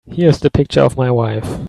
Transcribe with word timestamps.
Here's 0.09 0.39
the 0.39 0.49
picture 0.49 0.81
of 0.81 0.97
my 0.97 1.11
wife. 1.11 1.59